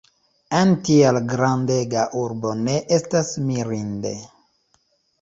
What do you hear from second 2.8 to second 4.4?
estas mirinde.